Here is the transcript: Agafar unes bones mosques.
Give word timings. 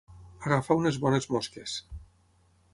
Agafar 0.47 0.77
unes 0.79 0.97
bones 1.05 1.29
mosques. 1.35 1.77